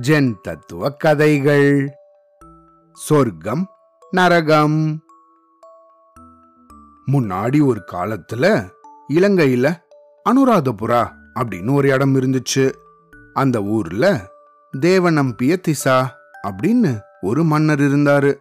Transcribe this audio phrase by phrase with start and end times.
[0.00, 1.88] Gen தத்துவ கதைகள்
[2.92, 3.68] சொர்க்கம்
[4.10, 5.04] நரகம்.
[7.12, 8.70] முன்னாடி ஒரு காலத்துல
[9.08, 9.76] இலங்கையில
[10.30, 12.72] அனுராதபுரா அப்படின்னு ஒரு இடம் இருந்துச்சு.
[13.34, 14.30] அந்த ஊர்ல
[14.76, 16.06] தேவநம்பிய திசா
[16.42, 18.34] அப்படின்னு ஒரு மன்னர் இருந்தாரு.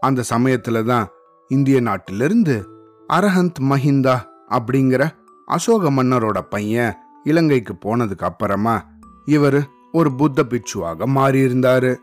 [0.00, 1.08] அந்த சமயத்துல தான்
[1.48, 2.68] இந்திய நாட்டிலிருந்து
[3.08, 4.16] அரஹந்த் மஹிந்தா
[4.48, 5.10] அப்படிங்கிற
[5.46, 8.86] அசோக மன்னரோட பையன் இலங்கைக்கு போனதுக்கு அப்புறமா
[9.26, 9.60] இவரு
[9.92, 11.96] ஒரு புத்த பிட்சுவாக மாறியிருந்தாரு.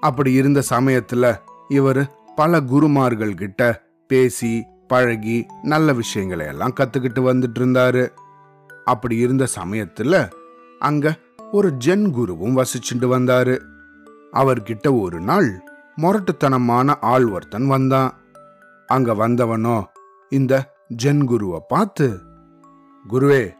[0.00, 2.02] அப்படி இருந்த சமயத்துல இவர்
[2.36, 8.08] பல குருமார்கள் கிட்ட பேசி பழகி நல்ல விஷயங்களை எல்லாம் கத்துக்கிட்டு வந்துட்டு இருந்தாரு
[8.84, 10.28] அப்படி இருந்த சமயத்துல
[10.78, 11.14] அங்க
[11.52, 13.58] ஒரு ஜென் குருவும் வசிச்சுட்டு வந்தாரு.
[14.32, 15.62] அவர்கிட்ட ஒரு நாள்
[15.96, 18.14] முரட்டுத்தனமான ஆள் ஒருத்தன் வந்தான்.
[18.86, 19.84] அங்க வந்தவனோ
[20.30, 22.18] இந்த ஜென் குருவை பார்த்து
[23.04, 23.54] குருவே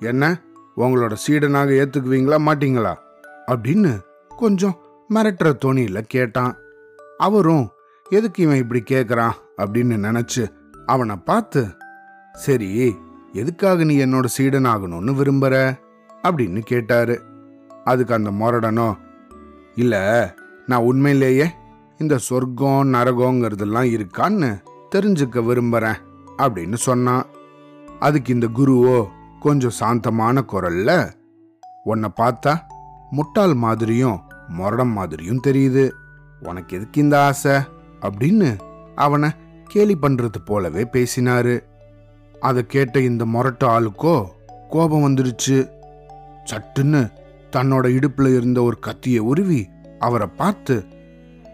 [0.00, 0.42] என்ன
[0.76, 2.94] உங்களோட சீடனாக ஏத்துக்குவீங்களா மாட்டீங்களா?
[3.46, 4.78] அப்படின்னு கொஞ்சம்
[5.14, 6.56] மிரட்டுற தோணியில கேட்டான்.
[7.18, 7.70] அவரும்
[8.10, 10.48] எதுக்கு இவன் இப்படி கேட்குறான் அப்படின்னு நினச்சி
[10.86, 11.66] அவனை பார்த்து
[12.32, 12.96] சரி
[13.32, 15.78] எதுக்காக நீ என்னோட சீடன் ஆகணும்னு விரும்புற?
[16.22, 17.22] அப்படின்னு கேட்டாரு.
[17.84, 18.98] அதுக்கு அந்த முரடனோ
[19.74, 19.98] இல்லை
[20.66, 21.50] நான் உண்மையிலேயே
[21.98, 24.62] இந்த சொர்க்கம் நரகங்கிறதெல்லாம் இருக்கான்னு
[24.94, 25.96] தெரிஞ்சுக்க விரும்புகிறேன்
[26.38, 27.26] அப்படின்னு சொன்னான்.
[28.00, 29.08] அதுக்கு இந்த குருவோ
[29.44, 31.12] கொஞ்சம் சாந்தமான குரல்ல
[31.84, 32.58] உன்னை பார்த்தா
[33.10, 34.20] முட்டாள் மாதிரியும்
[34.58, 35.90] மொரடம் மாதிரியும் தெரியுது.
[36.42, 37.52] உனக்கு எதுக்கு இந்த ஆசை?
[38.00, 38.58] அப்படின்னு
[38.94, 39.30] அவனை
[39.66, 41.60] கேலி பண்றது போலவே பேசினாரு.
[42.40, 44.26] அதை கேட்ட இந்த மொரட்ட ஆளுக்கோ
[44.70, 45.70] கோபம் வந்துருச்சு.
[46.44, 47.12] சட்டுன்னு
[47.52, 50.84] தன்னோட இடுப்புல இருந்த ஒரு கத்தியை உருவி அவரை பார்த்து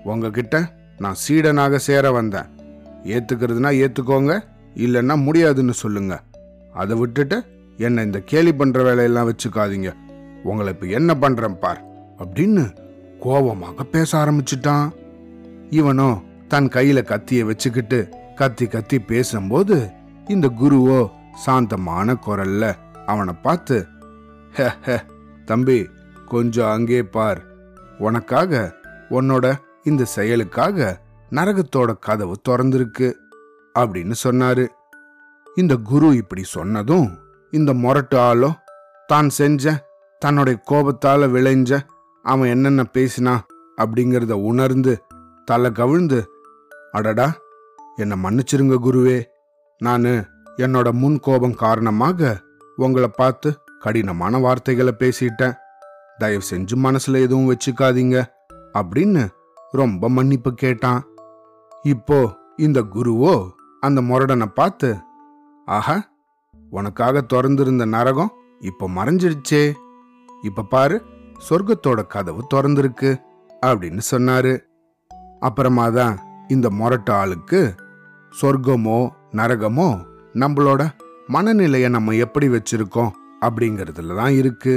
[0.05, 2.46] உங்ககிட்ட நான் சீடனாக சேர வந்தேன்.
[3.05, 4.41] ஏத்துக்கிறதுனா ஏத்துக்கோங்க
[4.74, 6.22] இல்லைன்னா முடியாதுன்னு சொல்லுங்க.
[6.74, 9.92] அதை விட்டுட்டு என்னை இந்த கேலி பண்ற வேலையெல்லாம் வச்சுக்காதீங்க.
[10.42, 11.84] உங்களை இப்ப என்ன பண்றேன் பார்.
[12.19, 12.77] அப்படின்னு
[13.20, 14.89] கோபமாக பேச ஆரம்பிச்சிட்டான்.
[15.70, 19.91] இவனோ தன் கையில கத்தியை வச்சுக்கிட்டு கத்தி கத்தி பேசும்போது
[20.29, 22.74] இந்த குருவோ சாந்தமான குரல்ல
[23.07, 23.86] அவனை பார்த்து
[24.52, 24.68] "ஹே,
[25.45, 25.89] தம்பி
[26.27, 27.42] கொஞ்சம் அங்கே பார்.
[27.98, 28.74] உனக்காக
[29.11, 33.12] உன்னோட இந்த செயலுக்காக நரகத்தோட கதவு திறந்திருக்கு.
[33.79, 34.67] அப்படின்னு சொன்னாரு.
[35.57, 37.08] இந்த குரு இப்படி சொன்னதும்
[37.52, 38.50] இந்த முரட்டு ஆளோ
[39.08, 39.72] தான் செஞ்ச
[40.22, 41.70] தன்னுடைய கோபத்தால் விளைஞ்ச
[42.24, 43.34] அவன் என்னென்ன பேசினா
[43.78, 44.92] அப்படிங்கிறத உணர்ந்து
[45.48, 46.18] தலை கவிழ்ந்து
[46.96, 47.28] அடடா
[48.02, 49.18] என்னை மன்னிச்சிருங்க குருவே.
[49.80, 50.08] நான்
[50.64, 52.30] என்னோட முன் கோபம் காரணமாக
[52.84, 53.48] உங்களை பார்த்து
[53.84, 55.55] கடினமான வார்த்தைகளை பேசிட்டேன்.
[56.18, 58.17] தயவு செஞ்சு மனசில் எதுவும் வச்சுக்காதீங்க
[58.80, 59.22] அப்படின்னு
[59.80, 61.00] ரொம்ப மன்னிப்பு கேட்டான்.
[61.94, 62.18] இப்போ
[62.67, 63.34] இந்த குருவோ
[63.86, 64.88] அந்த முரடனை பார்த்து
[65.68, 65.96] ஆஹா
[66.70, 69.63] உனக்காக திறந்திருந்த நரகம் இப்ப மறைஞ்சிடுச்சே
[70.42, 70.97] இப்ப பாரு
[71.48, 73.11] சொர்க்கத்தோட கதவு திறந்திருக்கு
[73.67, 74.53] அப்படின்னு சொன்னாரு.
[75.39, 76.17] அப்புறமா தான்
[76.48, 77.61] இந்த மொரட்ட ஆளுக்கு
[78.33, 78.98] சொர்க்கமோ
[79.33, 79.89] நரகமோ
[80.35, 80.83] நம்மளோட
[81.27, 84.75] மனநிலையை நம்ம எப்படி வச்சிருக்கோம் அப்படிங்கறதுல தான் இருக்கு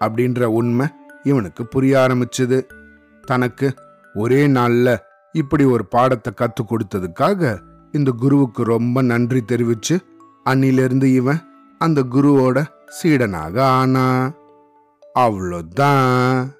[0.00, 0.86] அப்படின்ற உண்மை
[1.22, 2.58] இவனுக்கு புரிய ஆரம்பிச்சது.
[3.24, 3.68] தனக்கு
[4.14, 4.88] ஒரே நாள்ல
[5.34, 7.58] இப்படி ஒரு பாடத்தை கத்து கொடுத்ததுக்காக
[7.92, 9.96] இந்த குருவுக்கு ரொம்ப நன்றி தெரிவிச்சு
[10.50, 11.40] அன்னிலிருந்து இவன்
[11.78, 12.64] அந்த குருவோட
[13.02, 14.30] சீடனாக ஆனா
[15.18, 16.50] அவ்வளோதான்.